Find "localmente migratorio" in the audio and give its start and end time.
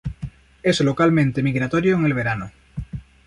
0.81-1.95